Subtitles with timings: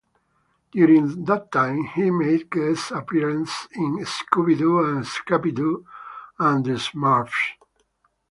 [0.71, 5.85] During that time, he made guest appearances in "Scooby-Doo and Scrappy-Doo"
[6.39, 7.35] and "The Smurfs".